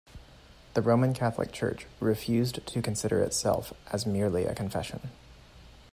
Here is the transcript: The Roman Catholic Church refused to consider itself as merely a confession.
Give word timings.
The 0.73 0.81
Roman 0.81 1.13
Catholic 1.13 1.51
Church 1.51 1.85
refused 1.99 2.65
to 2.65 2.81
consider 2.81 3.19
itself 3.21 3.71
as 3.91 4.07
merely 4.07 4.45
a 4.45 4.55
confession. 4.55 5.11